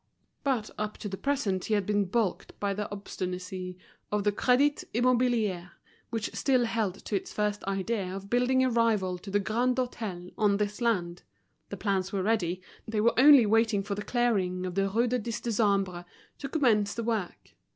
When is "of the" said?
4.11-4.31, 14.65-14.89